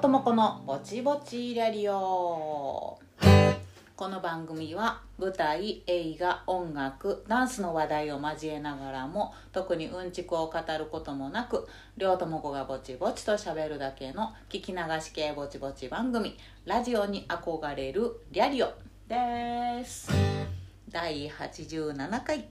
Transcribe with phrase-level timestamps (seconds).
[0.00, 2.98] 両友子のぼちぼちラリオ。
[3.94, 18.72] この番組は舞台映画音楽ダンスの話題を交えながらも特にうんちくを語ることもなく両友子がぼちぼちとしゃべるだけの聞き流し系ぼちぼち番組ラジオに憧れるリャリオ
[19.06, 20.10] です。
[20.88, 22.48] 第87回。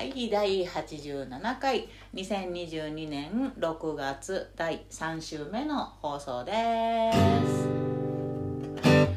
[0.00, 7.68] はい第87回2022年6月第3週目の放送です。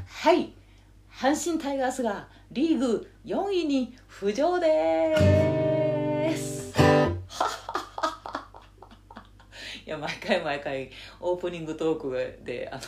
[0.05, 0.53] はい
[1.09, 5.15] 阪神タイガースがリーグ4位に浮上で
[6.35, 6.73] す。
[9.85, 10.91] いや毎回毎回
[11.21, 12.81] オープニングトークであの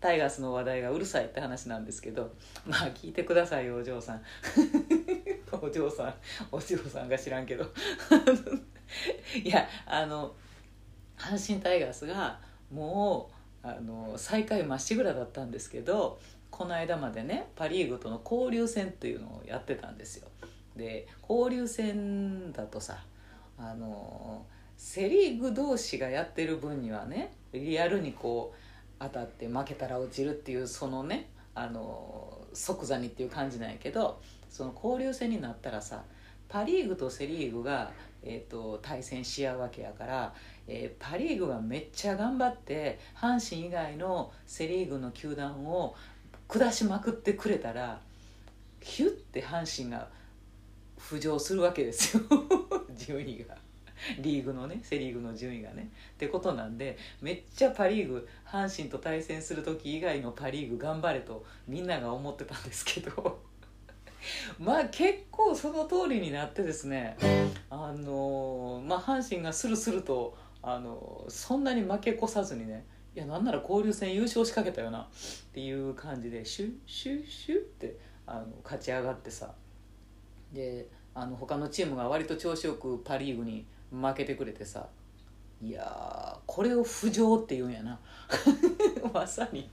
[0.00, 4.22] タイガースの話題がうるさいって話なんですけどまあ聞いてくださいよお嬢さん。
[5.62, 6.14] お嬢さん
[6.50, 7.64] お嬢さんが知らんけど
[9.42, 10.34] いやあの
[11.16, 12.40] 阪神タイガースが
[12.72, 13.30] も
[13.64, 16.18] うあの最下位まっしぐらだったんですけど
[16.50, 20.28] この間までねパ・リーグとの交流戦っていうのをやってたんですよ。
[20.76, 23.04] で交流戦だとさ
[23.56, 24.44] あの
[24.76, 28.58] セ・リーグ同士がやってる分にはねリアルにこう
[28.98, 34.20] 当たって負けたら落ちるっていうそのねあの即座にっていう感じなんやけど
[34.52, 36.04] その交流戦になったらさ
[36.48, 37.90] パ・リーグとセ・リーグが、
[38.22, 40.34] えーと、対戦し合うわけやから、
[40.68, 45.94] えー、パ・リーグがめっちゃ頑張って阪神以外のセ・リーグの球団を
[46.48, 48.00] 下しまくってくれたら
[48.82, 50.08] ヒュッて阪神が
[51.00, 52.22] 浮上するわけですよ。
[52.94, 53.56] 順位が。
[54.18, 55.90] リーグのねセ・リーグの順位がね。
[56.10, 63.51] ってことなんでめっちゃパ・リーグ阪神と対戦する時以外のパ・リーグ頑張れとみんなが思ってたんですけど。
[64.58, 67.16] まあ結構その通りになってですね
[67.70, 72.84] あのまあ阪神がスルスルとあのそんなに負け越さずにね
[73.14, 75.06] いやなんなら交流戦優勝しかけたよなっ
[75.52, 77.96] ていう感じでシュッシュッシュッって
[78.26, 79.54] あの勝ち上がってさ
[80.52, 84.88] であの他のチームが割と調子よくパ・リーグに負けてくれてさ
[85.62, 88.00] いやこれを浮上って言うんやな。
[89.14, 89.70] まさに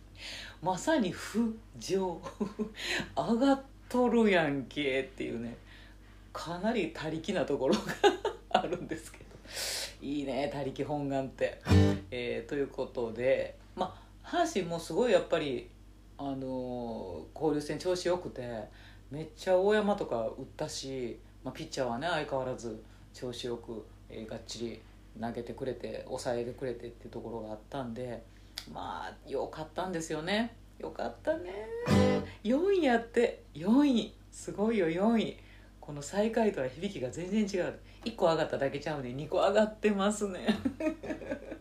[0.61, 2.21] まさに浮上
[3.15, 5.57] 上がっとるやんけっていうね
[6.31, 7.81] かなり他力なところが
[8.49, 9.25] あるんですけど
[10.01, 11.61] いいね他力本願って。
[12.11, 15.69] えー、ということでまあ阪神もすごいやっぱり
[16.17, 18.41] あのー、交流戦調子よくて
[19.11, 22.81] めっちゃ大山とか打ったし、まあ、ピッチャーはね相変わらず
[23.13, 24.81] 調子よくえー、がっちり
[25.19, 28.23] 投げてくれて抑えてくれてっていうところがあったんで
[28.73, 31.53] まあよかったんですよねよかったね。
[32.43, 35.37] 4位やって4位すごいよ4位。
[35.81, 37.79] この最下位とは響きが全然違う。
[38.05, 39.09] 1個上がっただけちゃうね。
[39.09, 40.39] 2個上がってますね。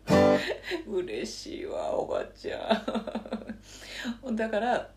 [0.87, 2.85] 嬉しいわおばちゃ
[4.31, 4.37] ん。
[4.37, 4.91] だから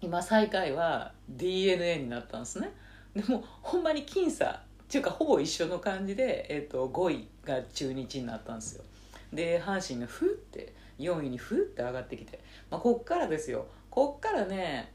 [0.00, 2.72] 今最下位は DNA になったんですね。
[3.14, 4.62] でもほんまに僅差。
[4.92, 8.84] っていうかほぼ一緒の感じで、えーと、5位が中日になったんですよ。
[9.32, 12.40] で阪神がふって4位にふって上がってきて、
[12.70, 13.66] まあ、こっからですよ。
[13.90, 14.92] こっからね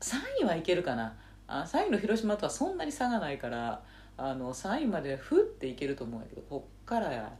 [0.00, 1.16] 3位はいけるかな。
[1.46, 3.82] あ3位の広島とはそんなに差がないから
[4.16, 7.32] あの3位までふっていけると思うんやけどこっからや。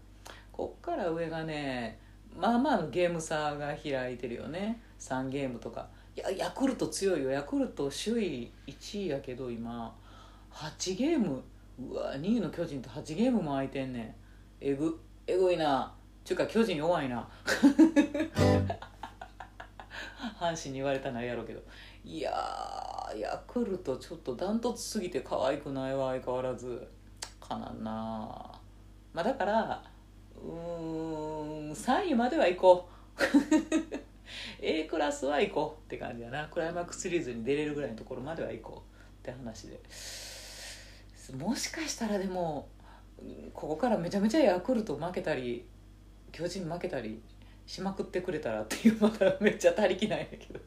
[0.52, 1.98] こっから上がね
[2.38, 4.80] まあまあゲーム差が開いてるよね。
[4.98, 5.88] 3ゲームとか。
[6.14, 7.30] いやヤクルト強いよ。
[7.30, 9.94] ヤクルト首位1位やけど今。
[10.52, 11.42] 8ゲーム。
[11.90, 14.14] うわ2位の巨人と8ゲームも空いてんねん。
[14.60, 15.94] えぐえぐいな。
[16.24, 17.28] ちゅうか巨人弱いな。
[20.38, 21.62] 阪神に言われたのはやろうけど。
[22.04, 22.32] いや
[23.16, 26.88] ヤクルトちょっとダントツすぎて可愛くないわ相変わらず。
[27.40, 27.90] かなんな。
[29.12, 29.84] まあだから
[30.36, 33.22] うん3位までは行こう。
[34.60, 36.46] A クラスは行こうって感じやな。
[36.48, 38.92] クライマックスシリーズに出れるぐらいのところまでは行こう。
[39.20, 39.80] って話で。
[41.36, 42.68] もしかしたらでも
[43.54, 45.64] ここからめちゃめちゃヤクルト負けたり
[46.32, 47.20] 巨人負けたり
[47.66, 50.58] しまくってくれたらっていうまだめっちゃ他力なんやけど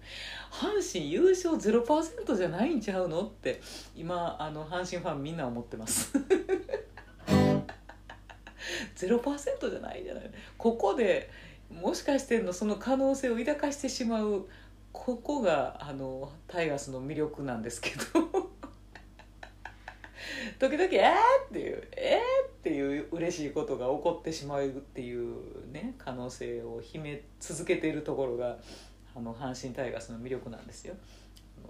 [0.50, 3.62] 阪神優勝0%じゃないんちゃうのって
[3.96, 6.14] 今あの阪神ファンみんな思ってます。
[8.96, 10.32] 0%じゃないじゃない？
[10.58, 11.30] ここで
[11.70, 14.48] もしかしてのその可能性を抱かしてしまう
[14.92, 18.35] ここがあのタイガースの魅力なんですけど。
[20.60, 21.14] 時々「えー!」
[21.50, 28.58] っていう「えー!」っていう嬉しいことが起こってしまうっていうね可能性を秘め続けているところが
[29.16, 30.96] あの阪神タイガースの魅力なんですよ。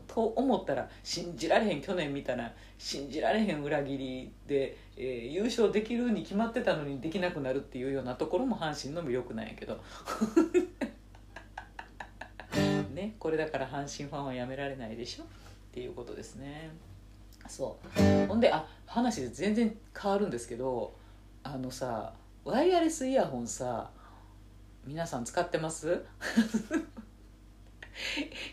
[0.07, 2.53] と思ったら信じられへん去年みたいな。
[2.77, 9.79] 信じられへん裏切りで、えー、優勝できるに決まってたのにできなくなるっていうようなところも阪神の魅力なんやけど。
[12.93, 15.23] ねこれだから阪神ファンはやめられないでしょ？
[15.23, 15.27] っ
[15.73, 16.71] ていうことですね。
[17.47, 18.27] そう。
[18.27, 20.93] ほんであ話全然変わるんですけど
[21.43, 22.13] あのさ
[22.43, 23.89] ワイヤレスイヤホンさ
[24.85, 26.03] 皆さん使ってます？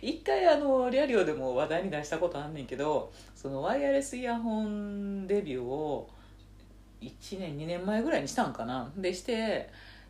[0.00, 6.08] 一回あのリアリオでも話題に出したことあんねんけどそのワイヤレスイヤホンデビューを
[7.00, 8.90] 1年2年前ぐらいにしたんかな？
[8.96, 9.68] でして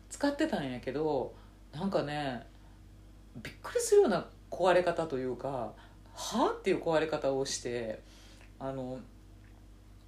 [0.09, 1.33] 使ってたんやけど
[1.73, 2.45] なんかね
[3.41, 5.73] びっくりするような壊れ方というかは
[6.15, 7.99] あっていう壊れ方をして
[8.63, 8.97] あの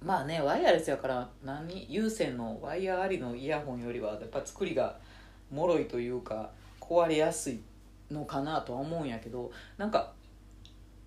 [0.02, 4.96] まあねワイヤレスやから何有線のワイヤーありのイヤホンよりはやっぱ作りが
[5.50, 6.50] 脆いというか
[6.80, 7.60] 壊れやすい
[8.10, 10.14] のかなとは思うんやけどなんか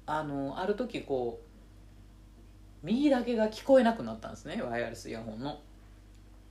[0.05, 5.59] あのある時こう右だけが聞こえなくなったんですねワイヤレスイヤホンの。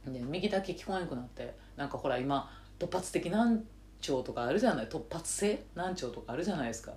[0.05, 3.65] で右だけ聞こえなくなってなんかほら今突発的難
[4.01, 6.93] 聴とかあるじゃない突発性難聴とかあるじゃないですか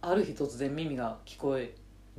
[0.00, 1.74] ある日突然耳が聞こえ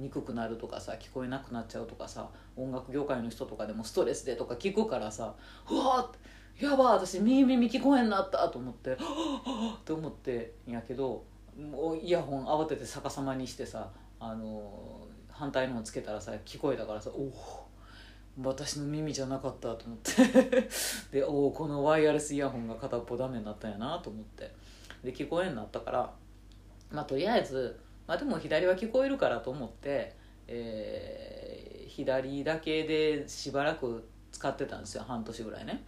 [0.09, 5.33] くくなるとかさ聞こえなくなっちゃうとかさ音楽業界の人とかでもストレスでとか聞くからさ
[5.69, 6.11] うわ
[6.59, 11.23] やば私耳耳聞こえんなったと思ってはぁって思ってんやけど
[11.57, 13.89] もうイヤホン慌てて逆さまにしてさ
[14.19, 17.67] あの反対のをつけたらさ聞こえたからさおお
[18.43, 20.69] 私の耳じゃなかったと思って。
[21.11, 24.53] でおおこのワイヤレスイヤホンが片っぽダメになったんやなと思って。
[25.03, 26.13] で聞こえんなったから
[26.91, 30.15] まあとりあえずまあでも左は聞こえるからと思って、
[30.47, 35.83] えー、左だけでしばらく使ってたんですよ半年ぐらいね。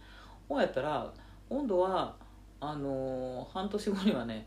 [0.48, 1.12] こうやったら
[1.48, 2.14] 今度は
[2.60, 4.46] あのー、半年後にはね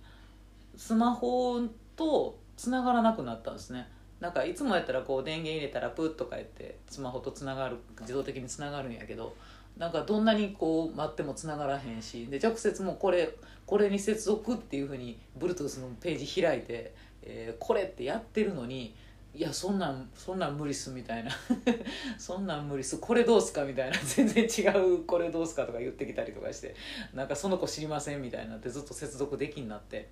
[0.75, 1.61] スマホ
[1.95, 3.89] と繋がらなくなったんですね。
[4.19, 9.35] なんかいつもやったらこう電源入れたらプッとか言ってスマホとつながる自動的につながるんやけど
[9.77, 13.35] なんかどんなにこう待ってもつながらへんしで直接もうこれ
[13.65, 16.93] これに接続っていうふうに Bluetooth のページ開いて、
[17.25, 18.95] えー、これってやってるのに
[19.35, 21.31] いやそんなんそんなん無理っすみたいな。
[22.19, 22.99] そんなん無理っす。
[22.99, 23.97] これどうすかみたいな。
[24.05, 26.75] 全然違うこれどうすかとか言ってきたりとかして。
[27.15, 30.09] なんかその子知りませんみたいになってずっと接続できになって。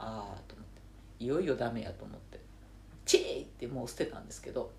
[0.00, 1.24] ああと思って。
[1.24, 2.40] いよいよダメやと思って。
[3.06, 4.72] チーってもう捨てたんですけど。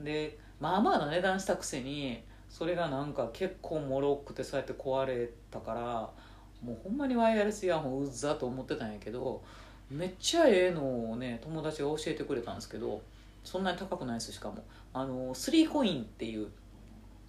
[0.00, 6.10] でまあまあな値段したくせにそれがなんか結構もろくてそうやって壊れたから
[6.62, 9.42] もうほんまにワイヤレスイヤホンうざと思ってたんやけど
[9.90, 13.02] めっちゃええのをね友達が教えてくれたんですけど
[13.44, 14.62] そんなに高くないですしかも。
[14.92, 16.48] あのスリーコインっていう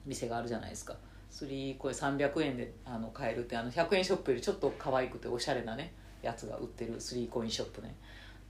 [0.06, 0.96] 店があるじゃないですか。
[1.30, 7.96] スリーコイン300円であの買えるってあの100円ショップよりちょっと可愛くておしゃれなねやつが売ってるスリーコインショップね。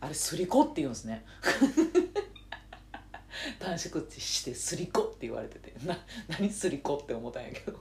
[0.02, 1.26] あれスリコって言うんですね。
[3.60, 5.74] 短縮してスリコって言われてて。
[5.86, 5.98] な
[6.30, 7.78] 何スリコって思ったんやけど。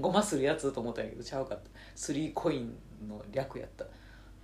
[0.00, 1.70] ごまするやつと思ったんやけどちゃうかった。
[1.94, 3.84] スリーコインの略やった。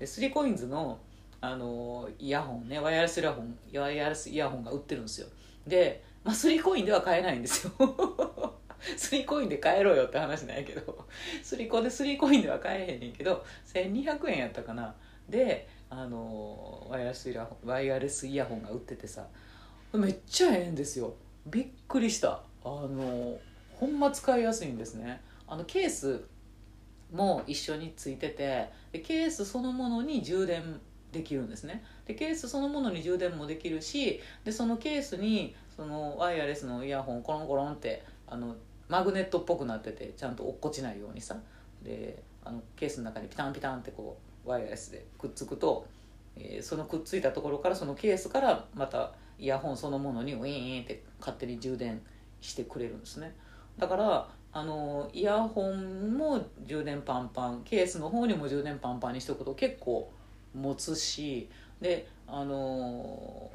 [0.00, 0.98] でスリーコインズの
[1.42, 5.28] あのイヤホンねワイヤレスイヤホンワイヤレスイヤホンが売ってるんですよ。
[5.66, 7.72] で、まあ、スリーコインでは買えないんですよ。
[8.96, 11.06] スリーコインで買えろよって話なんやけど。
[11.42, 14.94] スリコでスリーコインでは買えへんねんけど1200円やったかな。
[15.28, 19.26] であのワイヤレスイヤホンワイヤレスイヤホンが売っててさ
[19.92, 21.14] めっちゃええんですよ。
[21.46, 22.42] びっくりした。
[22.64, 23.38] あの
[23.74, 25.20] ほんま使いやすいんですね。
[25.46, 26.24] あのケース
[27.12, 30.80] も一緒についててでケースそのものに充電
[31.12, 31.84] できるんですね。
[32.06, 38.54] でケースそのものに充電もできるしでそのケースにそのワイヤレスのイヤホンコロンコロンってあの
[38.88, 41.36] マグネットっぽくなっててちゃんと落っこちないようにさ。
[41.82, 45.86] であのケースの中にピタンピタンってこうワイヤレスでくっつくと、
[46.36, 52.00] えー、そのくっついたところからそのケースからまたイヤホンそのものにウィーンって勝手に充電
[52.40, 53.34] してくれるんですね。
[53.78, 60.10] だからあのイヤホンも充電パンパンケースの方にも充電パンパンにしておくと結構
[60.54, 61.48] 持つし
[61.80, 63.48] であの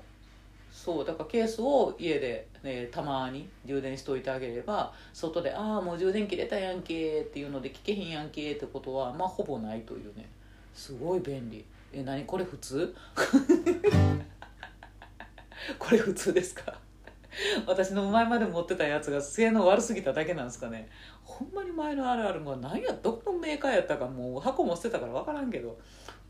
[0.71, 10.29] そうだからケースを家で、ね、たまに充電しといてあげれば外で「ああもう充電切れたやんけ」っていうので聞けへんやんけってことはまあほぼないというね。
[10.73, 11.65] すごい便利。
[11.93, 12.25] え何？
[12.25, 12.93] これ普通？
[15.79, 16.77] これ普通ですか？
[17.67, 20.89] 私の前まで持ってたやつが性能悪すぎただけなんですかね。
[21.23, 25.77] ほんまに前のあるあるが何やどこのメーカーやったかもう箱も捨てたから分からんけど。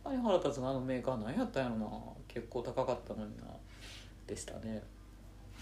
[0.03, 1.87] あれ腹立つのあのメーカー何やったんやろな。
[2.27, 3.43] 結構高かったのにな。
[4.27, 4.83] でしたね。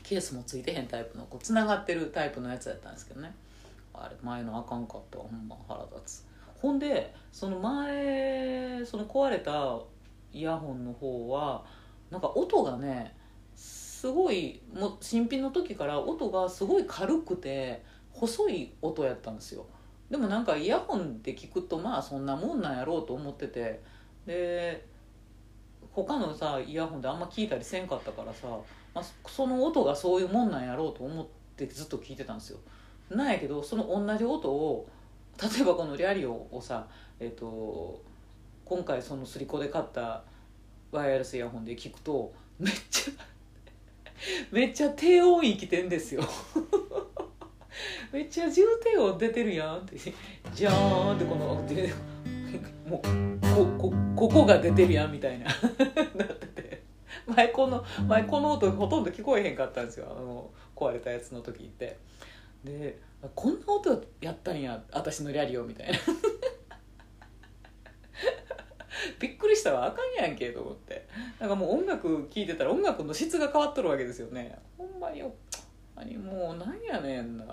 [0.03, 3.33] ケースもついてへんタイプのこうつながってるタイプのやつやったんですけどね。
[3.93, 6.25] あれ前のあかんかったほんま腹立つ
[6.59, 9.79] ほんでその前その壊れた
[10.31, 11.63] イヤホンの方は
[12.09, 13.15] なんか音がね
[14.03, 17.81] すごいも新品の時から音がすごい軽くて
[18.11, 19.65] 細い音やったんですよ。
[20.09, 23.81] でもなんかイヤホンで聞くとまあそんなもんなんやろうと思ってて
[24.25, 24.85] で
[25.89, 28.47] 他のさイヤホンであんま聞いたりせんかったからさ、
[28.93, 32.59] まあ、その音がそういうもんなんやろうと思ってずっと聞いてたんですよ。
[33.09, 34.85] なんやけどその同じ音を
[35.41, 36.87] 例えばこのリャリオをさ、
[37.21, 38.03] えーと、
[38.65, 40.25] 今回そのスリコで買った
[40.91, 43.32] ワイヤレスイヤホンで聞くとめっちゃ
[44.51, 46.23] めっちゃ低音域てんですよ。
[48.11, 49.97] めっちゃ重低音出てるやんって。
[50.53, 51.65] じゃーんってこの
[52.87, 53.01] もう
[53.55, 55.45] ここここが出てるやんみたいな。
[55.45, 56.83] なってて。
[57.25, 60.07] 前この前この音ほとんど聞こえへんかったんですよ。
[60.09, 61.97] あの壊れたやつの時って。
[62.63, 62.99] で
[63.35, 65.97] こんな音やったんや私のリャリオみたいな。
[69.19, 69.85] びっくりしたわ。
[69.85, 71.07] あかんやんけと思って。
[71.39, 74.57] なんかもう音楽聴いてたら音楽の質が変わっとるわけですよね。
[74.77, 75.23] ほんまに
[75.95, 77.45] 何もうなんやねんな。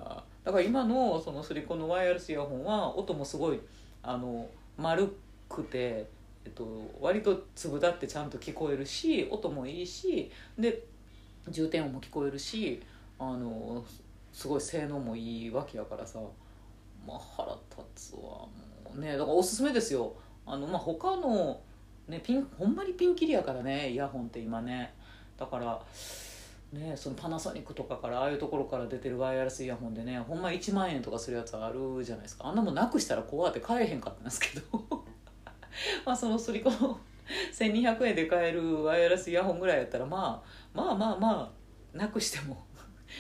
[0.45, 3.61] だから今のそのスリコンのワイヤレスイヤホンは音もすごい
[4.03, 5.13] あの丸
[5.49, 6.07] くて、
[6.45, 6.67] えっと、
[7.01, 10.85] 割と粒立ってちゃんと聞こえるし音もいいしで
[11.49, 12.81] 重点音も聞こえるし
[13.19, 13.85] あの
[14.33, 16.19] すごい性能もいいわけやからさ。
[17.07, 18.51] まあ腹立つわも
[18.95, 19.13] うね。
[19.13, 20.13] だからおすすめですよ。
[20.47, 21.61] あのまあ他の
[22.09, 24.95] ねピンほんまにピンキリやからねイヤホンって今ね。
[25.37, 25.81] だから
[26.73, 32.47] ねそのパナソニックとかからああいうところから出てるワイヤレスイヤホンでねほんま1万円とかするやつあるじゃないですか。
[32.47, 34.65] あんなもんなくしたら怖って買えへんかったんですけど。
[36.05, 36.99] まあそのスリコの
[37.53, 40.43] 1200円で買えるワイヤレスイヤホンぐらいやったらま
[40.75, 41.53] あまあまあま
[41.95, 42.65] あなくしても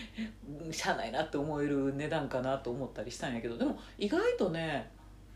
[0.71, 3.57] しゃあないなって思える値段かなと思ったりしたんやけど。
[3.57, 4.91] でも意外とね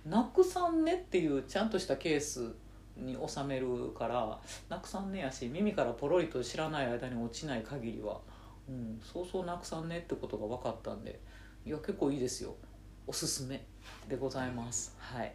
[0.04, 2.54] なくさんねっていうちゃんとしたケース
[2.96, 8.20] に収めるからなくさんねやし耳からポロリと知らない間に落ちない限りは、
[8.68, 11.20] うん、そうそうなくさんねってことが分かったんで
[11.66, 12.54] いや結構いいですよ。
[13.06, 13.64] おすすめ
[14.08, 14.94] でございます。
[14.98, 15.32] はい。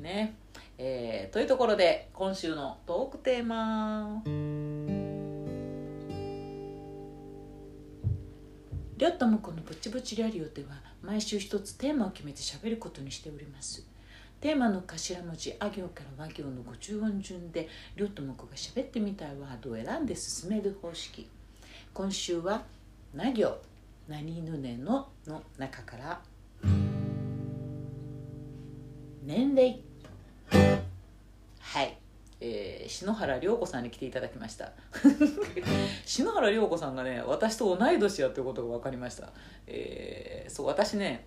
[0.00, 0.36] ね。
[0.78, 4.22] えー、というところで今週のトークテーマ。
[8.96, 13.84] りょっともこのぼちぼちラリオでは毎週一つテーマを決めて喋ることにしております。
[14.40, 21.28] テーマの頭文字あ行から和行の50音順でりょっともこが喋ってみたいワードを選んで進める方式。
[21.94, 22.64] 今週は
[23.14, 23.56] 「な行
[24.08, 26.22] 何ぬねの」の中から。
[29.24, 29.80] 年齢。
[31.60, 32.01] はい。
[32.44, 34.72] えー、篠原涼子さんに来ていただきました。
[36.04, 39.32] 篠原涼子さんがね私と同い年やっていうことが分かりました、
[39.68, 41.24] えー、そう私ね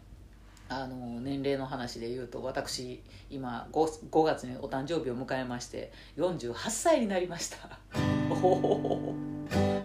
[0.68, 7.58] あの年齢の話で言うと私今 5, 5月にお誕生日を迎えまして48歳になりました。
[8.30, 9.16] おお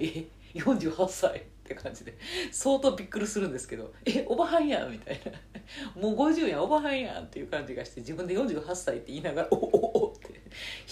[0.00, 2.18] え48歳って感じで。
[2.50, 5.32] 相当びっくりするんですけど「えおばはんやん」みたいな
[6.00, 9.89] 「もう50やんおばはんやん」っていう感じがして自分で48歳って言いながら「おお」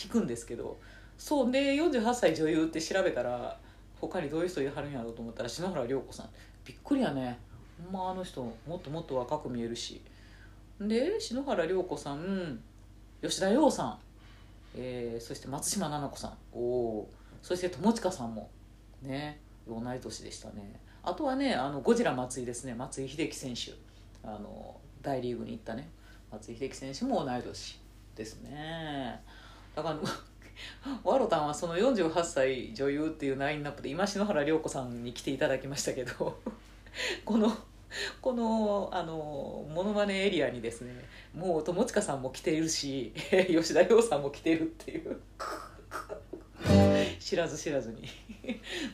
[0.03, 0.79] 引くんですけど
[1.19, 3.59] そうで48歳女優って調べたら
[4.01, 6.29] 他にどういう人いはるんやろうと思ったら篠原涼子さん。
[6.65, 7.39] びっくりやね。
[7.85, 10.01] ほんまあの人もっともっと若く見えるし。
[10.81, 12.61] で篠原涼子さん
[13.21, 13.99] 吉田羊さん、
[14.77, 16.33] えー、そして松島菜々子さん。
[16.53, 17.11] おお
[17.43, 18.49] そして友近さんも。
[19.03, 19.41] ね。
[19.67, 20.81] 同い年でしたね。
[21.03, 22.75] あとはねあのゴジラ松井ですね。
[22.75, 23.73] 松井秀喜選手。
[24.23, 25.89] あの大リーグに行ったね。
[26.31, 27.81] 松井秀喜選手も同い年
[28.15, 29.21] ですね。
[29.79, 29.97] だから
[31.05, 36.41] ワロタンはその48歳女優っていうラインナップで今篠原涼子さんに来ていただきましたけど
[37.25, 37.57] この
[38.21, 40.93] このあのモノマネエリアにですね
[41.33, 43.13] もう友近さんも来ているし
[43.49, 45.21] 吉田羊さんも来てるっていう
[47.21, 48.09] 知らず知らずに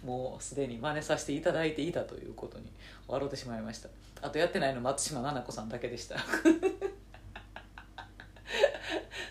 [0.05, 2.71] もうすでに真似させていただいていたということに
[3.09, 3.89] 笑ってしまいました。
[4.21, 6.17] あとやってないの松島菜々子さんだけでした。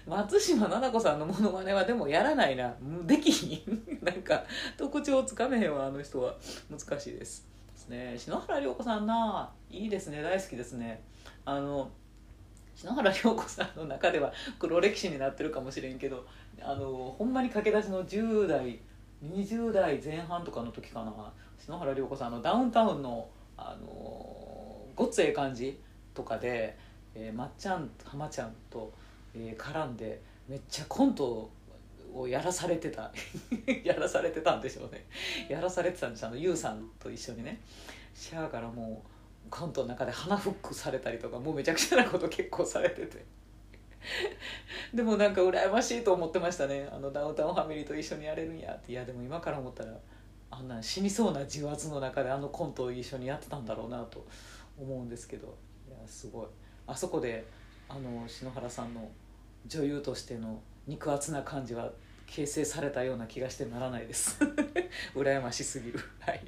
[0.06, 2.74] 松島菜々子さんのモノマネはでもやらないな。
[3.06, 3.84] できひん。
[4.04, 4.44] なんか
[4.78, 6.36] 特徴をつかめへんわあの人は。
[6.70, 7.48] 難しいです。
[7.72, 8.16] ですね。
[8.18, 9.50] 篠原涼子さんな。
[9.70, 10.22] いいですね。
[10.22, 11.02] 大好きですね。
[11.46, 11.90] あの
[12.76, 16.26] 篠原涼子さんの中では黒歴史になってるかもしれんけど
[16.60, 18.80] あのほんまに駆け出しの10代
[19.24, 21.34] 20代前半とかの時かな。
[21.58, 23.88] 篠原涼子さんのダウンタウンのあの
[24.96, 25.80] ごっつええ感じ
[26.14, 26.78] とかで、
[27.16, 28.92] えー、まっちゃん浜ちゃんと、
[29.36, 31.50] えー、絡んでめっちゃコント
[32.14, 33.12] をやらされてた。
[33.84, 35.06] やらされてたんでしょうね。
[35.50, 37.60] やらされてたんですあの YOU さんと一緒にね。
[38.14, 43.26] シャアからもうコントの中で鼻フックされたりとかもうめちゃくちゃなこと結構されてて。
[44.94, 46.88] でもなんか羨ましいと思ってましたね。
[46.92, 48.74] あのダウンタウンファミリーと一緒にやれるんや。
[48.74, 49.98] っていやでも今から思ったら
[50.52, 54.26] あんな死にそうな重圧の中であのコントを一緒にやってたんだろうなと
[54.78, 55.56] 思うんですけど。
[55.88, 56.48] いやすごい。
[56.86, 57.46] あそこで
[57.88, 59.10] あの篠原さんの
[59.68, 61.92] 女優としての肉厚な感じは
[62.28, 64.40] 形成されたような気がしてならないです。
[65.16, 66.00] 羨ましすぎる。
[66.20, 66.38] はい。
[66.38, 66.42] っ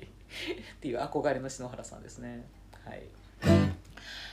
[0.81, 2.45] ていう憧れの篠原さんですね。
[2.84, 3.03] はい。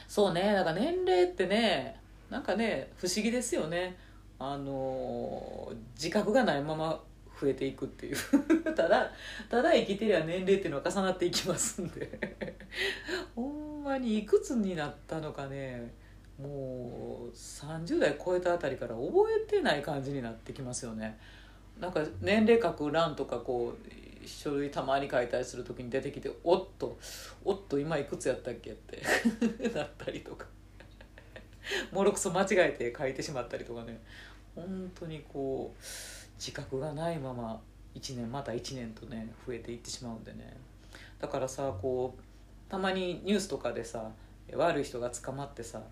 [0.08, 0.52] そうね。
[0.52, 3.96] だから年齢ってねなんかね不思議ですよね。
[4.38, 7.00] あの自覚がないまま
[7.40, 8.16] 増えていくっていう。
[8.74, 9.12] ただ
[9.48, 12.18] ただ生きてりゃ年齢っていうのは重なっていきますんで。
[13.36, 15.92] ほんまにいくつになったのかね。
[16.42, 21.18] もう30代超えたあたりから覚えてない感じになってきますよね。
[21.80, 26.98] なんか年齢書く欄とかこう書類たまに書いたりする時に出てきて「おっと
[27.44, 29.02] おっと今いくつやったっけ?」って
[29.74, 30.46] なったりとか。
[31.92, 34.00] もろくそ間違えて書いてしまったりとかね。
[34.54, 35.82] 本当にこう
[36.36, 37.60] 自覚がないまま
[37.94, 40.56] 1年また1年とね増えていってしまうんでね。
[41.20, 42.22] だからさこう
[42.70, 44.10] たまにニュースとかでさ
[44.54, 45.82] 悪い人が捕まってさ、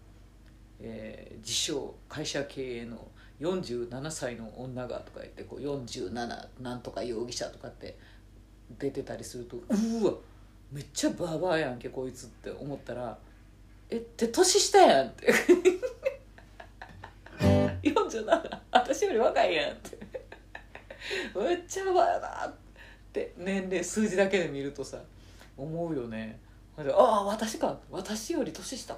[0.83, 3.09] えー、自称会社経営の
[3.41, 6.13] 47歳の女がとか言ってこう47
[6.61, 7.97] なんとか容疑者とかって
[8.79, 10.13] 出てたりするとうわ
[10.73, 13.19] めっちゃバーバーやんけこいつって思ったら
[13.91, 15.33] 「えって年下やん」って。
[17.83, 19.99] 47私より若いやんって。
[21.35, 22.55] めっちゃバーやなっ
[23.13, 24.99] て年齢数字だけで見るとさ
[25.57, 26.39] 思うよね。
[26.77, 27.79] ああ私か。
[27.91, 28.97] 私より年下。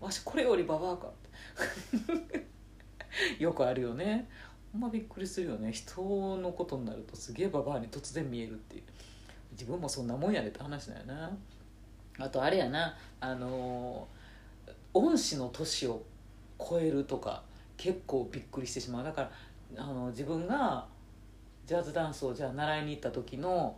[0.00, 1.08] わしこれよりババアか。
[3.38, 4.28] よくあるよね。
[4.72, 5.72] ほんまびっくりするよね。
[5.72, 6.02] 人
[6.38, 8.82] のことになるとすげえババアに突然見えるっていう。
[9.52, 11.30] 自分もそんなもんやでって話だよな。
[12.18, 12.96] あとあれやな。
[13.20, 14.08] あの
[14.94, 16.02] 恩師の年を
[16.58, 17.42] 超えるとか
[17.76, 19.04] 結構びっくりしてしまう。
[19.04, 19.30] だか
[19.76, 20.86] らあの自分が
[21.66, 23.76] ジャズダンスをじゃあ習いに行った時の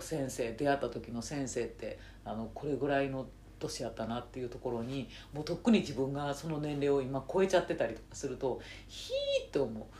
[0.00, 3.26] 先生出会った時の先生ってあのこれぐらいの
[3.58, 9.84] 年やったなっていうところにもうとっくに自分がその年齢を今超えちゃってたりとかするとヒーって思う。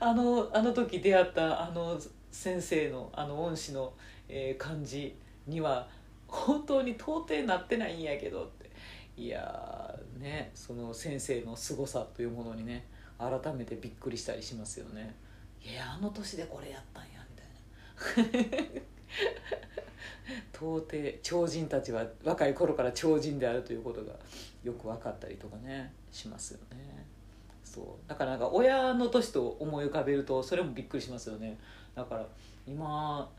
[0.00, 3.94] あのあの時出会ったあの先生のあの恩師の、
[4.28, 5.88] えー、感じには
[6.26, 8.62] 本当に到底なってないんやけどって。
[9.16, 12.86] いやねその先生の凄さというものにね
[13.18, 15.14] 改めてびっくりしたりしますよね。
[15.62, 17.10] いやあの年でこれやったんや
[18.16, 18.82] みたいな。
[20.52, 24.12] 到底超人たちは若い頃から超人であるということが
[24.62, 27.06] よく分かったりとかねしますよね。
[27.64, 28.08] そう。
[28.08, 31.58] だからなんか親の年と思い浮かべるとそれもびっくりしますよね。
[31.94, 32.26] だから
[32.66, 33.30] 今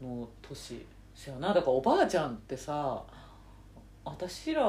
[0.00, 1.48] の年せやな。
[1.48, 3.02] だからおばあちゃんってさ
[4.04, 4.62] 私ら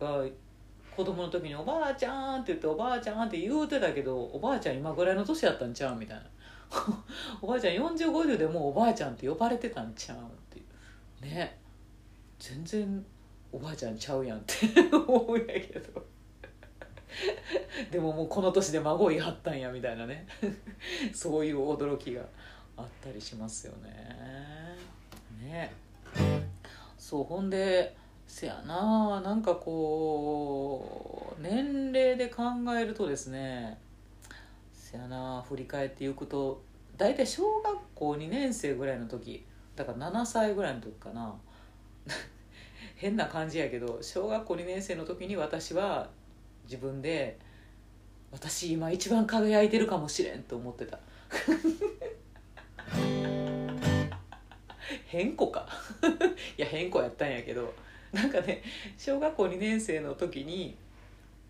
[0.00, 0.24] が
[0.96, 6.24] 子供の時に「おばあちゃん」って言って「おばあちゃん」って言うてたけどおばあちゃん今ぐらいの年やったんちゃうみたいな。
[7.40, 10.62] おばあちゃん4050でもうおばあちゃんって呼ばれてたんちゃうんってい
[11.22, 11.24] う。
[11.24, 11.58] ね。
[12.38, 13.04] 全然
[13.52, 14.54] おばあちゃんちゃうやんって。
[14.94, 16.04] 思うんやけど。
[17.90, 20.26] でももうこの年で孫いはったんやみたいなね。
[21.12, 22.22] そういう驚きが
[22.76, 24.76] あったりしますよね。
[25.40, 25.72] ね。
[26.98, 29.20] そうほんでせやな。
[29.22, 32.42] なんかこう年齢で考
[32.78, 33.80] えるとですね
[34.90, 36.62] せやな振り返っていくと
[36.96, 39.44] 大体小学校2年生ぐらいの時
[39.76, 41.34] だから7歳ぐらいの時かな
[42.96, 46.08] 変な感じやけど小学校2年生の時に私は
[46.64, 47.38] 自分で
[48.32, 50.98] 私今一番輝いてるかもしれんと思ってた
[55.04, 55.68] 変子か
[56.56, 57.74] いや変子やったんやけど
[58.10, 58.62] なんかね
[58.96, 60.78] 小学校2年生の時に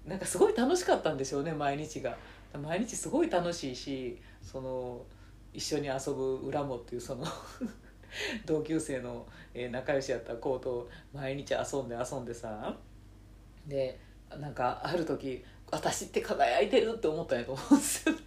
[0.05, 2.17] なんかすごい楽しかったんでしょうね毎日が
[2.57, 5.05] 毎日すごい楽しいしその
[5.53, 7.27] 一緒に遊ぶ裏もっていうその
[8.47, 12.75] 同級生の、え仲良しやった子と毎日遊んで遊んでさ
[13.67, 13.99] で
[14.31, 18.21] なんかある時私って輝いてるって思ったんやと思うんですよね。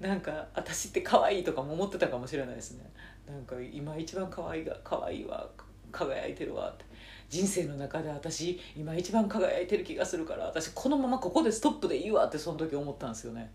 [0.00, 2.90] なんか私って可愛いとかも思ってたかもしれないですね。
[3.26, 5.48] なんか今一番可愛いが可愛いわ
[5.92, 6.84] 輝いてるわって。
[7.28, 13.52] 人生の中で私今一番輝いてる気がするから私このままここでストップでいいわってその時思ったんですよね。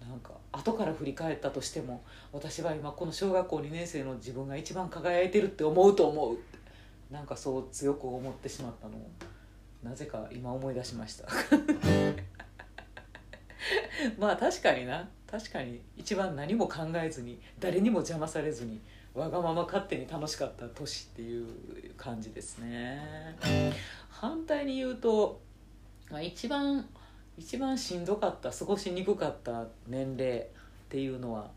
[0.00, 6.38] なんか後から振り返ったとしても私は今この小学校2年生の自分が一番輝いてるって思うと思う
[7.12, 9.08] なんかそう強く思ってしまったのを
[9.84, 11.28] なぜか今思い出しました。
[14.18, 15.08] まあ確かにな。
[15.30, 18.78] 確かに一番何も考えずに誰にも邪魔されずに
[19.14, 21.46] わがまま勝手に楽しかった年っていう
[21.96, 23.36] 感じですね。
[24.08, 25.40] 反対に言うと、
[26.10, 26.86] まあ、一番
[27.36, 30.44] 一番しんどかった過ごしにくかった年齢っ
[30.88, 31.50] ていうのは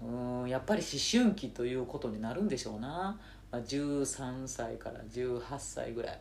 [0.00, 3.18] うんやっぱり思春期ということになるんでしょうな、
[3.50, 6.20] まあ、13歳から18歳ぐらい、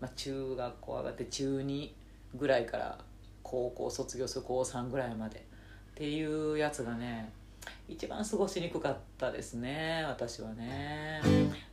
[0.00, 1.90] まあ、中学校上がって中2
[2.34, 2.98] ぐらいから
[3.42, 7.32] 高校卒業する高3ぐらいまでっていうやつがね
[7.88, 11.20] 一番過ごしにくかったですね私はね。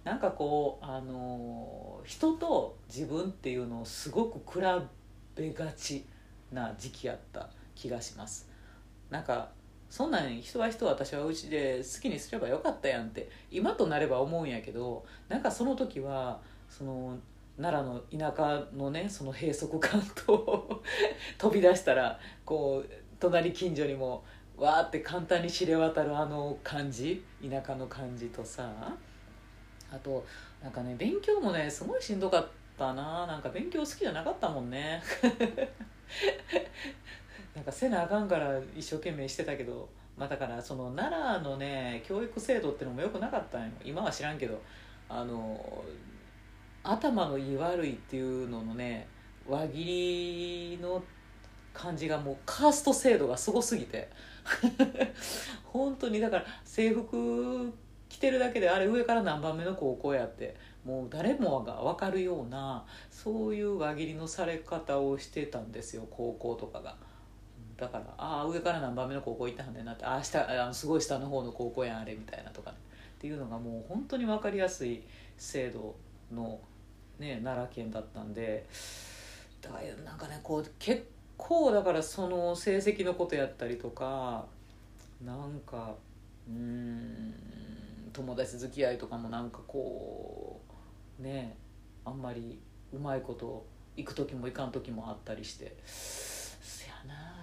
[0.04, 4.66] なんかこうあの人と自分っていうのをすごく比
[5.36, 6.06] べがち
[6.52, 8.50] な時期やった気がします。
[9.10, 9.50] なんか
[9.90, 17.18] そんなん人は人は私はうちで好きにすればよかったやんって今となれば思うんやけどなんかその時はその
[17.58, 20.82] 奈良の田舎のねその閉塞感と
[21.38, 24.24] 飛び出したらこう隣近所にも
[24.62, 28.72] わーって簡単に知れ渡るあの感じ田舎の感じとさ。
[29.92, 30.24] あと
[30.64, 32.48] なんかね勉強もねすごいしんどかっ
[32.78, 33.26] たな。
[33.26, 35.02] なんか勉強好きじゃなかったもんね。
[37.56, 43.72] なんかせなあかんから一生懸命してたけどまあだからその奈良のね教育制度ってのもよくなかったんよ。
[43.84, 44.62] 今は知らんけど
[45.10, 45.84] あの
[46.84, 49.08] 頭のいい悪いっていうののね
[49.48, 51.04] 輪切りの
[51.74, 54.08] 感じがもうカースト制度がすごすぎて。
[55.66, 57.74] 本当にだから制服
[58.10, 66.96] 着てるだけであれ上から何番目の高校やってもう誰もが分かるようなそういう輪切りのされ方をしてたんですよ高校とかが。
[67.78, 72.78] だからああ上から何番目の高校行ったんねんなってああ下あすごい下の方の高校やんあれみたいなとかね
[73.16, 75.02] っていうのがもう本当に分かりやすい
[75.36, 75.96] 制度
[76.32, 76.60] の、
[77.18, 78.68] ね、奈良県だったんで
[79.62, 81.21] だからなんかねこう結構
[81.74, 84.46] だからその成績のことやったりとか
[85.24, 85.96] なんか
[86.48, 87.34] うん
[88.14, 90.62] 友達付き合いとかもなんかこ
[91.20, 91.58] うね
[92.06, 92.60] あんまり
[92.94, 93.66] うまいこと
[93.98, 95.76] 行く時も行かん時もあったりして。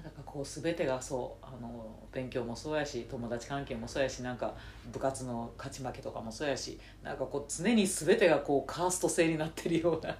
[0.09, 4.55] なだかこう全てがそうあの勉強もそうやし友達関係もそうやしなんか
[4.93, 10.17] 部活の勝ち負けとかもそうやしなんかこう常に全てがこうカースト制になってるような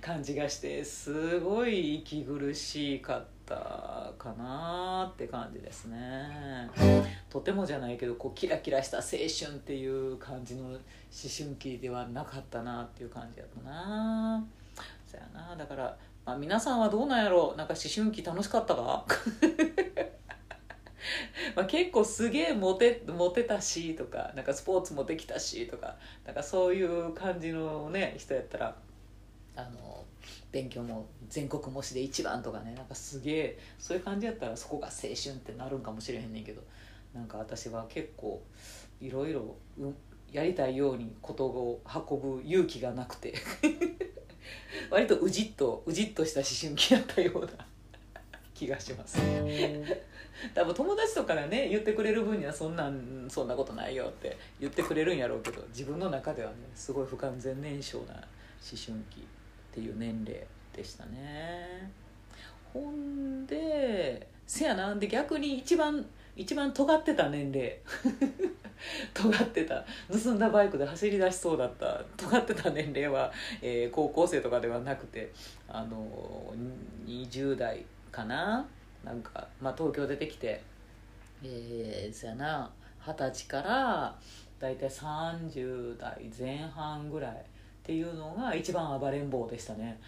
[0.00, 6.68] 感じがしてすごい息苦しかったかなって感じですね。
[7.30, 10.78] とてもじゃないけどこうキラキラした青春っていう感じの思
[11.36, 14.44] 春期ではなかったなっていう感じやったな
[15.06, 15.96] そやなだから
[16.28, 19.06] まあ、皆さんはどうなんやろうなんか思春期楽しかったか？
[21.56, 28.76] まあ結構すげえモテモテたしとかなんかスポーツもできたしとかなんかそういう感じのね人やったら
[29.56, 30.04] あの
[30.52, 36.60] 勉強も全国模試で一番とかねなんかすげえそういう感じやったらそこが青春ってなるんかもしれへんねんけど
[37.14, 38.42] なんか私は結構
[39.00, 39.56] いろいろ
[40.30, 43.32] やりたいようにことを運ぶ勇気がなくて。
[44.90, 47.48] 割とうじっとうじっとした思春期だったような
[48.54, 49.18] 気がします。
[50.54, 58.22] 多分友達とかがね言ってくれる分にはそんなんそんなことないよって言ってくれるんやろうけど自分の中ではねすごい不完全燃焼な思
[58.62, 59.24] 春期っ
[59.72, 61.90] ていう年齢でしたね。
[62.72, 66.04] ほんでせやなんで逆に一番
[66.38, 67.78] 一番尖ってた年齢。
[69.12, 69.84] 尖ってた。
[70.10, 72.00] 盗んだバイクで走り出しそうだった。
[72.16, 75.32] 尖ってた年齢は、えー、高校生とかではなくて
[75.68, 76.06] あの
[77.04, 78.64] 20代かな。
[79.04, 80.62] なんか、まあ、東京出てきて
[81.42, 82.70] えー、そやな。
[83.04, 84.16] 二十歳から
[84.60, 87.44] 大体30代前半ぐらい
[87.88, 89.98] っていうのが一番暴れん坊でしたね。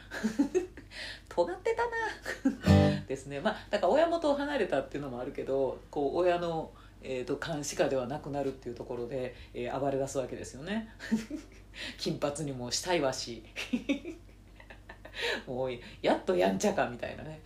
[1.30, 3.00] 尖ってたな。
[3.08, 3.40] ですね。
[3.40, 10.90] まあだから親元を離れたっていうのもあるけどこう親のえーと、監視下ではなくなるっていうところで、えー、暴れ出すわけですよね。
[11.96, 13.42] 金髪にもしたいわし。
[15.46, 15.70] もう
[16.02, 17.40] やっとやんちゃかみたいなね。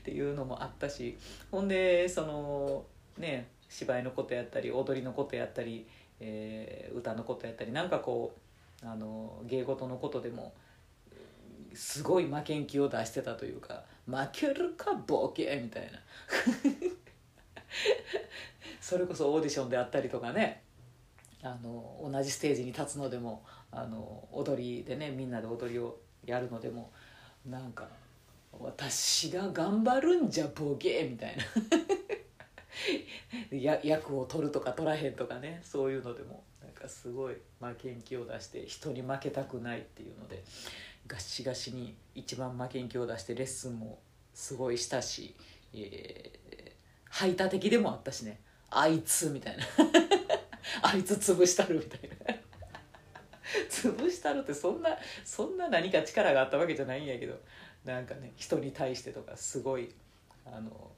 [0.00, 1.16] っていうのもあったし。
[1.50, 2.84] ほんでその
[3.16, 5.86] ね芝居のことやったり踊りのことやったり、
[6.20, 8.51] えー、歌のことやったりなんかこう
[8.84, 10.52] あの芸事のことでも
[11.74, 15.98] すごい負けん気を出してたというか「負けるかボケ!」みたいな
[18.80, 20.62] それこそオーディションであったりとかね
[21.42, 26.92] あの同じステージに立つのでもあの踊りでねみんなで踊りをやるのでも
[27.46, 27.88] なんか
[28.52, 31.44] 「私が頑張るんじゃボケ!」みたいな
[33.82, 36.44] 役を取るとか取らへんとかねそういうのでも
[36.82, 40.42] かすごい負けん気を出して人に負けたくないっていうので
[41.06, 43.98] ガシガシに一番負けん気を出してレッスンも
[44.34, 45.34] すごいしたし、
[45.74, 46.32] え
[47.10, 48.40] 排他的でもあったしね。
[48.70, 49.64] あいつみたいな。
[50.80, 52.34] あいつ潰したるみたいな。
[53.68, 57.38] 潰したるってそんなそんな何か力があったわけじゃないんやけど
[57.84, 59.92] なんかね人に対してとかすごい
[60.46, 60.90] あの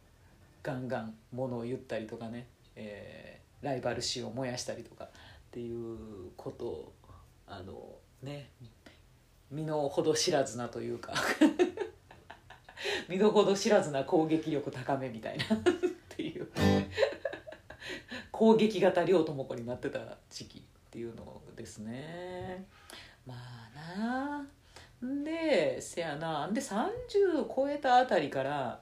[0.62, 5.08] ガンガンものを言ったりとかね、えー、ライバル心を燃やしたりとか
[5.54, 6.92] っていうことを
[7.46, 8.50] あのね
[9.52, 11.12] 身の程知らずなというか
[13.08, 15.48] 身の程知らずな攻撃力高めみたいなっ
[16.08, 16.48] ていう。
[18.32, 22.66] 攻撃型両友子になってた時期っていうのですね。
[23.24, 24.44] まあな
[25.06, 26.48] んでせやな。
[26.52, 26.90] で30
[27.54, 28.80] 超えたあたりから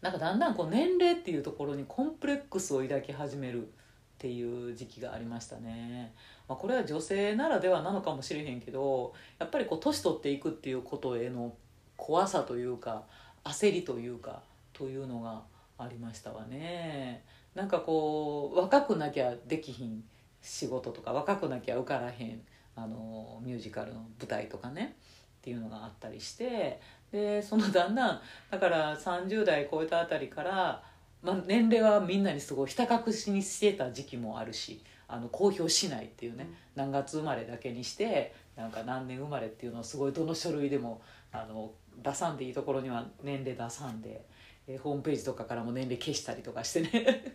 [0.00, 3.70] なんかだんだんこう年齢っていうところにコンプレックスを抱き始める
[4.18, 6.12] っていう時期がありましたね、
[6.48, 11.54] まあ、これは女性ならではなのかもしれへんけどやっぱりこう年取っていくっていうことへの
[11.96, 13.04] 怖さというか
[13.44, 15.42] 焦りというかというのが
[15.78, 17.22] ありましたわね。
[17.54, 20.02] なんかこう若くなきゃできひん
[20.42, 22.40] 仕事とか若くなきゃ受からへん
[22.74, 24.96] あのミュージカルの舞台とかね
[25.38, 26.80] っていうのがあったりして
[27.12, 30.82] でそのだんだんだから30代超えたあたりから、
[31.22, 41.00] まあ、年齢はみんなにすごいひた隠しにしてた時期もあるしあの公表しないっていうね、何月生まれだけにしてなんか何年生まれっていうのをすごいどの書類でも
[41.32, 44.24] あの出さんでいいところには年齢出さんで、
[44.66, 47.34] えー、ホームページとかからも年齢消したりとかしてね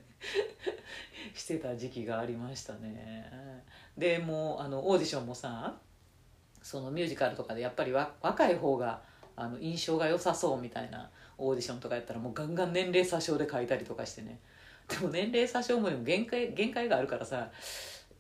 [1.34, 3.64] してた時期がありましたね。
[3.98, 5.76] でもうあのオーディションもさ
[6.62, 9.02] そのミュージカルとかでやっぱりわ若い方が
[9.36, 14.40] あの印象が良さそうみたいなオーディションとかやったらもうガンガン年齢詐称で書いたりとかしてね。
[14.88, 17.50] でも年齢詐称もでも限界限界があるからさ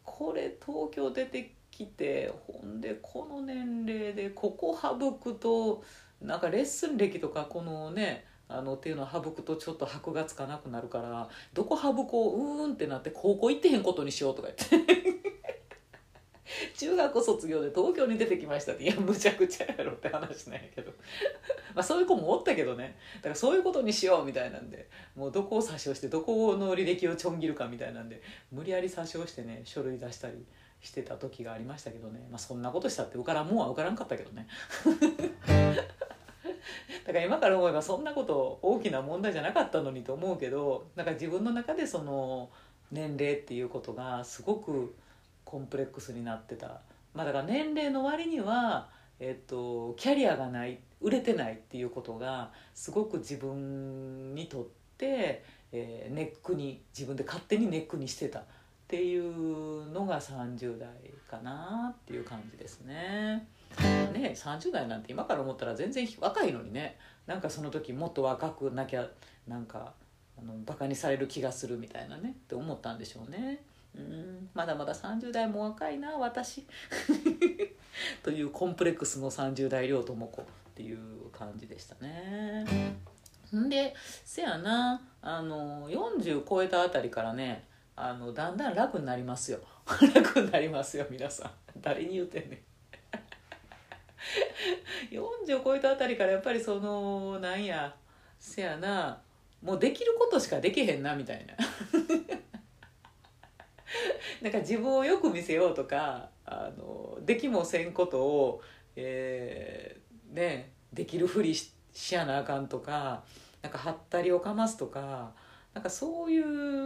[0.03, 5.83] これ東京出てきてほんでこの年齢でここ省くと
[6.21, 15.22] なんかレッスン歴とかこのねあのっていうのを省くとちょっと箔がつかなくなるからどこ省こううーんってなって高校行ってへんことにしようとか言って。
[16.75, 20.91] 中学校卒業で東京に出てきましたっていやむちゃくちゃやろって話なんやけど。
[21.73, 22.97] まあそういう子もおったけどね。
[23.17, 30.45] だからそういうことにしようみたいなんでもうどこを詐称してどこの履歴をちょん切るかみたいなんで無理やり詐称してね書類出したり
[30.81, 32.27] してた時がありましたけどね。
[32.29, 34.47] まあそんなことしたって受からんもんは受からんかったけどね。
[37.05, 42.49] だから今から思えばそんなこと大きな問題じゃなかったのにと思うけどなんか自分の中でその
[42.91, 44.95] 年齢っていうことがすごく
[45.53, 46.81] コンプレックスになってた、
[47.13, 48.89] まあ、だから年齢の割には、
[49.19, 54.65] えっと、キャリアがない売れてないっていうことがすごく自分にとっ
[54.97, 58.43] て、えー、ネックに自分で勝手にネックにしてたっ
[58.87, 60.89] ていうのが30代
[61.29, 63.47] かなっていう感じですね。
[64.11, 69.07] ね30代なんて今から思ったら全然若いのにねなんかその時もっと若くなきゃ
[69.47, 69.93] なんか
[70.35, 73.61] あのバカにされる気がするみたいなねって思ったんでしょうね。
[73.95, 76.65] うんまだまだ30代も若いな私。
[78.23, 82.65] というコンプレックスの30代両友子っていう感じでしたね。
[83.55, 83.93] んで
[84.25, 89.59] せやなあの40超えたあたりからねあのだんだん楽になりますよ。
[90.13, 91.51] 楽になりますよ皆さん。
[91.81, 92.55] 誰に言うてんね
[95.11, 95.13] ん。
[95.13, 97.95] 40超えたあたりからやっぱりそのなんや
[98.39, 99.21] せやな
[99.61, 101.55] もうできることしかできへんなみたいな。
[104.43, 108.61] なんか自分をよく見せようとかあのできもせんことを、
[108.97, 111.71] えー、ねできるふりし
[112.13, 113.23] やなあかんとか
[113.61, 115.31] なんかはったりをかますとか
[115.73, 116.39] なんかそうい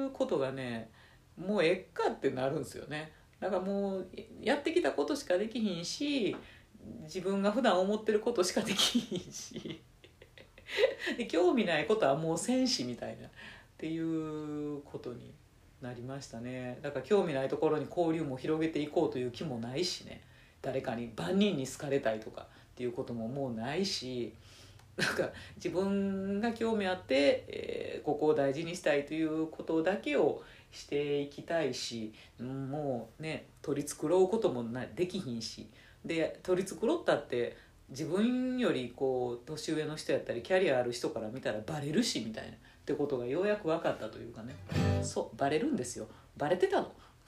[0.06, 0.92] うことがね
[1.36, 3.12] もうえっかってなるんですよね。
[3.40, 4.08] だかもう
[4.40, 6.36] やってきたことしかできひんし
[7.04, 9.82] 自分が普段思ってることしかできひんし
[11.18, 13.30] で興味ないことはもう戦士みたいなっ
[13.78, 15.34] ていうことに
[15.82, 16.80] なりましたね。
[16.82, 20.22] だから興味ないところに交流も広げていこうという気もないしね。
[20.62, 24.34] 誰かに万人に好かれたいとかっていうことももうないし。
[24.98, 35.70] なんか自分が興味あって、えー、ここを大事にしたいということだけをしていきたいしもうね取り繕うこともなできひんし。
[36.04, 37.58] で取り繕ったって
[37.90, 42.58] 自分よりこう年上の人やったりキャリアある人から見たらバレるしみたいな。
[42.88, 44.56] ってことがようやく分かったというかね。
[45.04, 46.08] そうバレるんですよ。
[46.38, 46.90] バレてたの。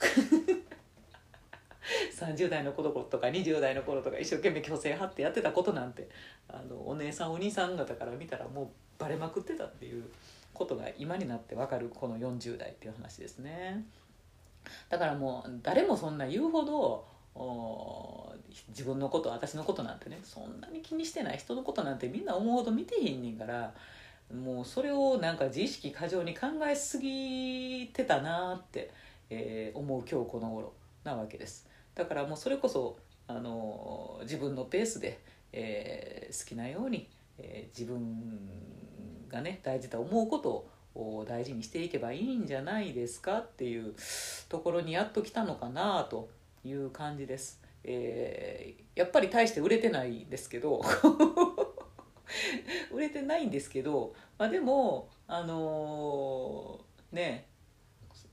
[2.18, 6.08] 30代の頃とか20代の頃とか一生懸命虚勢張ってやってたことなんて
[6.48, 8.68] あのお姉さんお兄さん方から見たらもう
[8.98, 10.04] バレまくってたっていう
[10.54, 13.84] ことが今になって分かるこの40代っていう話ですね。
[14.88, 17.06] だからもう誰もそんな言うほど
[18.68, 23.74] 自分のこと私のことなんてねそんなに気にしてない人のことなんてみんな思うほど見てへんねんから
[24.34, 28.90] もうそれをなんか自意識過剰に考えすぎてたなって、
[29.28, 30.72] えー、思う今日この頃
[31.04, 35.18] なわけですだからもうそれこそあの自分のペースで、
[35.52, 38.48] えー、好きなように、えー、自分
[39.28, 43.94] がね大事だと思うことを大事にしていけばいいんじゃないですかっていう
[44.48, 46.28] ところにやっと来たのかなと
[46.64, 47.60] いう感じです。
[47.84, 50.82] えー、やっぱり大して売れてないですけど
[52.90, 57.46] 売れてないんですけど、まあ、でもあのー、ね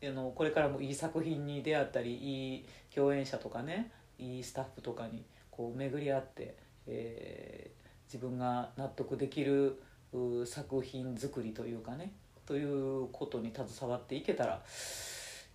[0.04, 6.56] あのこれからもいい作品に出会ったりいい共演者とかねいいスタッフとかにこう巡り合って、
[6.86, 9.82] えー、自分が納得できる
[10.46, 12.14] 作品作りというかね
[12.46, 14.64] ということに携わっていけたら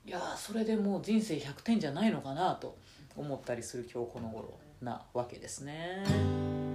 [0.04, 2.76] いやそれでもう人生100点じゃないのかなと
[3.16, 6.71] 思ったりする今日この頃なわけですね。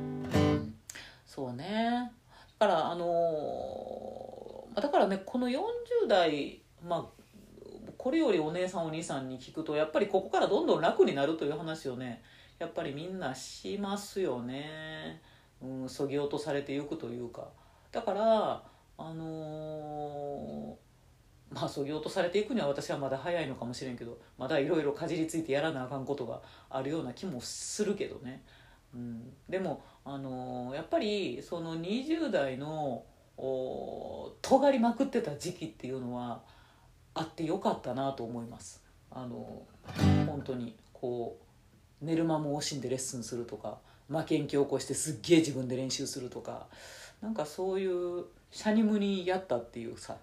[1.37, 2.11] そうね。
[2.57, 5.61] だからあの、だからねこの40
[6.09, 7.05] 代まあ
[7.95, 12.23] これよりお姉さんお兄さんに聞くとやっぱりここからどんどん楽になるという話をね
[12.57, 15.21] やっぱりみんなしますよね。
[15.61, 17.47] うん、そぎ落とされていくというか。
[17.91, 18.63] だから
[18.97, 28.41] あのー、まあそぎ落とされていくには私はまだ早いのかもしれんけどまだいろいろかじりついてやらなあかんことがあるような気もするけどね、
[28.93, 33.03] うん、でも、あの、やっぱりその20代の
[34.41, 36.41] 尖りまくってた時期っていうのは
[37.13, 38.81] あってよかったなと思います。
[39.11, 39.63] あの
[40.25, 41.37] 本当にこ
[42.01, 46.67] う寝る間も惜しんでレッスンするとか負けん気を起こしてすっげえ自分で練習するとか
[47.21, 50.17] なんかそういうシャニムにやったっていうさ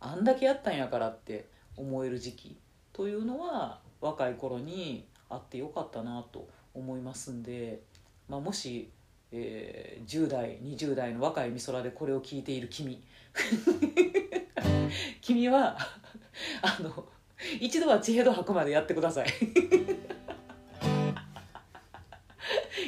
[0.00, 2.56] あんだけやったんやからって思える時期
[2.92, 7.80] というのは若い頃にあってよかったなと思いますんで、
[8.28, 8.90] まあ、もし、
[9.36, 13.02] えー、10代20代の若い美空でこれを聞いている君。
[15.20, 15.76] 君は
[16.62, 17.06] あの
[17.60, 19.26] 一度は地平道博までやってください。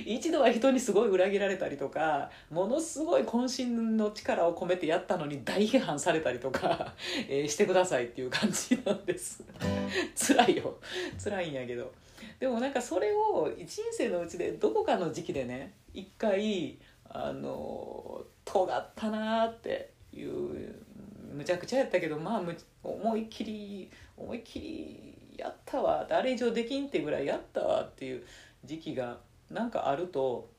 [0.05, 6.95] 一度は人にすごい裏切られたりとかものすごい渾身の力を込めてやったのに大批判されたりとか、
[7.29, 9.45] えー、してくださいっていう感じなんです。
[10.15, 10.77] 辛いよ。
[11.23, 11.93] 辛いんやけど。
[12.39, 16.79] でもなんかそれを人生のうちでどこかの時期でね一回
[17.09, 20.75] あの尖ったなっていう
[21.33, 22.43] むちゃくちゃやったけどまあ
[22.83, 26.07] 思いっきり思いっきりやったわ。
[26.09, 28.25] あれ以上できんってぐらいやったわっていう
[28.65, 29.19] 時期が
[29.51, 30.51] なんかあると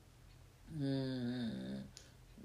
[0.78, 1.84] うん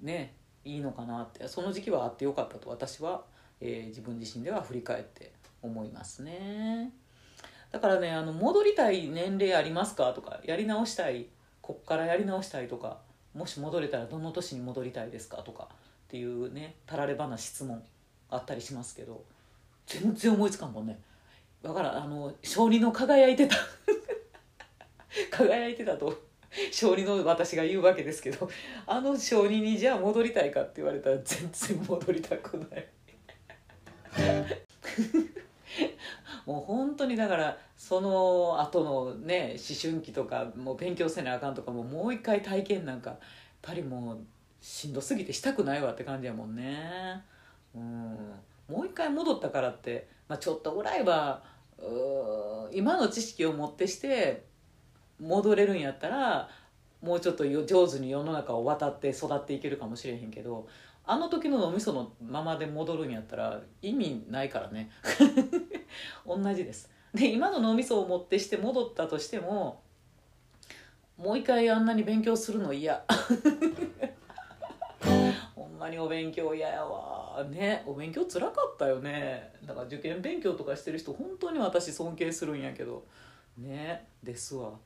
[0.01, 3.23] ねいいのかなってその時期はあってよかったと私は、
[3.59, 6.91] えー、自分自身では振り返って思いますね。
[7.71, 11.27] だからねあの戻りたい年齢ありますかとかやり直したい
[11.61, 12.99] こっからやり直したいとか
[13.33, 15.75] もし戻れたらどの年に戻りたいですかとかっ
[16.07, 17.81] ていうねたらればな質問
[18.29, 19.23] あったりしますけど
[19.87, 20.99] 全然思いつかんもんね。
[21.63, 23.55] だからあの小児の輝いてた。
[25.31, 26.21] 輝いてたと
[26.71, 28.49] 小児の私が言うわけですけど
[28.85, 32.87] あの小児にじゃあ戻りたいかって言われたら全然戻りたくない。
[36.45, 43.19] もう本当にだからその後のね思春期とかもう勉強せなあかんとかももう一回体験なんかやっ
[43.61, 44.19] ぱりもう
[44.61, 47.23] しんどすぎてしたくないわって感じやもんね。
[47.75, 48.17] うん。
[48.69, 51.43] もう一回戻ったからって、まあ、ちょっとぐらいは
[52.71, 54.45] 今の知識をもってして
[55.23, 56.49] 戻れるんやったら
[57.01, 60.67] もうちょっと上手に世の中を渡って育っていけるかもしれへんけど
[61.05, 64.89] あの時の脳みそのままで戻るんやったら意味ないからね。
[66.25, 66.89] 同じです。
[67.13, 69.83] で今の脳みそを持ってして戻ったとしても
[71.17, 73.03] もう一回あんなに勉強するの嫌。
[75.55, 77.43] ほんまにお勉強嫌やわ。
[77.49, 79.53] ねお勉強つらかったよね。
[79.65, 83.03] だから受験勉強とかしてる人本当に私尊敬するんやけど。
[83.57, 84.79] ねですわ。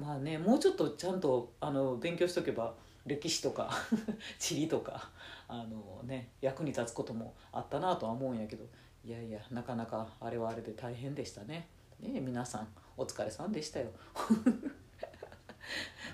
[0.00, 2.74] まあねもうちょっとちゃんとあの勉強しとけば
[3.06, 3.70] 歴史とか
[4.38, 5.10] 地理とか
[5.48, 8.64] あの、ね、役に立つこともあったなとは思うんやけど
[9.04, 11.68] いやいやなかなかあれはあれで大変でしたね。
[12.00, 13.88] ね皆さんお疲れさんでしたよ。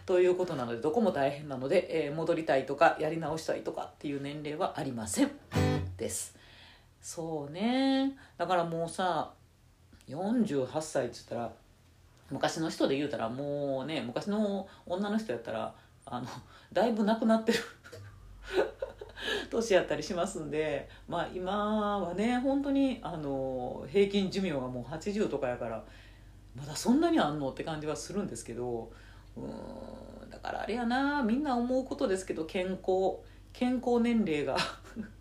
[0.05, 5.31] ということなのでどこも大変なので、えー、戻りたいとかやり直したいとかっていう年齢はありません
[5.97, 6.37] です
[7.01, 9.33] そうねだからもうさ
[10.09, 11.53] 48歳っつったら
[12.31, 15.75] 昔の人で言うたらもうね昔の女の人やったら
[16.05, 16.27] あの
[16.73, 17.59] だいぶ亡くなってる。
[19.51, 25.85] 年やったりしますんでまあ今はね本当にあの平均寿命がもう80とかやから
[26.55, 28.93] まだそんなにあんのって感じはするんですけど
[29.37, 29.41] う
[30.27, 33.19] んだからあれやなみんな思うことですけど健康
[33.53, 34.57] 健康年齢が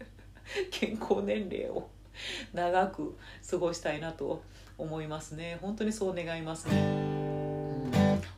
[0.71, 1.89] 健康年齢を
[2.53, 3.17] 長く
[3.49, 4.43] 過ごしたいなと
[4.77, 5.57] 思いますね。
[5.61, 7.91] 本当にそう願いますね、うん、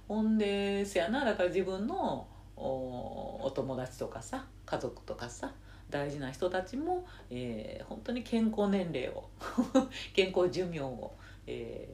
[0.07, 5.53] ほんでせやなだから自分のお友達とかさ家族とかさ
[5.89, 9.29] 大事な人たちも、えー、本当に健康年齢を
[10.13, 11.13] 健康寿命を、
[11.45, 11.87] え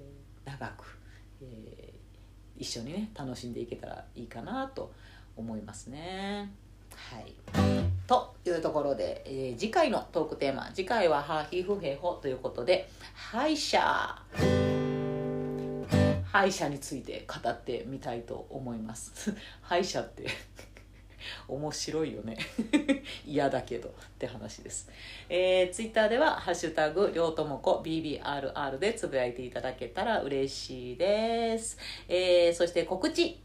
[0.45, 0.97] ー、長く、
[1.41, 4.91] えー、一緒にね楽しんでいけたらいいかなと
[5.35, 6.51] 思いますね。
[6.95, 13.81] はいというところで、えー、次回のトークテーマ次回は「ハヒフヘホ」ということで「歯医者」
[16.33, 19.33] 歯医者について語ってみたいと思います。
[19.61, 20.25] 歯医者って
[21.47, 22.37] 面白いよね。
[23.25, 24.89] 嫌だけどって話です、
[25.29, 31.77] えー、ツイッターでは「ハッシュタグりょうともこ BBRR」でつぶやいていただけたら嬉しいです、
[32.09, 33.39] えー、そして告知。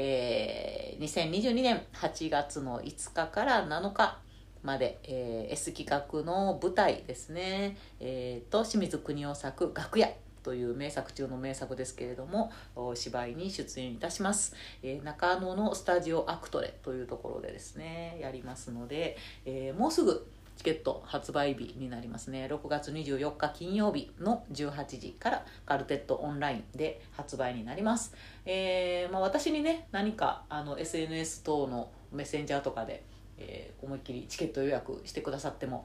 [0.00, 4.20] えー、2022年8月の5日から7日
[4.62, 10.08] まで、えー、S 企画の舞台ですね、えー、と清水国夫作「楽屋」
[10.44, 12.52] という名作中の名作ですけれども
[12.94, 20.28] 芝居に出演いたします、えー、中野のスタジオアクトレというところでですねやりますので、えー、もうすぐ
[20.58, 22.48] チケット発売日になりますね。
[22.50, 28.12] 6月24日金曜日の18時からカルテットオンラインで発売になります、
[28.50, 33.04] えーまあ、私にね何かあの SNS 等のメッセンジャーとかで、
[33.36, 35.84] えー、思いっきりチケット予約してくださっても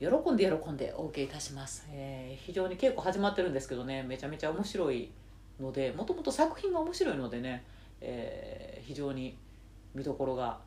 [0.00, 5.12] 喜んで喜んでお受けいたします、えー、非常に稽古始まってるんですけどねめちゃめちゃ面白い
[5.60, 7.62] のでもともと作品が面白いのでね、
[8.00, 9.38] えー、非常に
[9.94, 10.58] 見どころが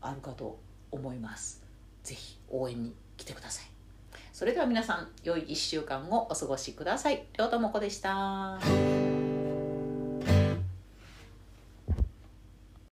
[0.00, 0.60] あるかと
[0.92, 1.62] 思います。
[2.02, 3.66] 是非応援に来てください。
[4.32, 7.24] それでは皆さん良い1週間をお過ごしください。
[7.36, 9.11] りょうともこでした。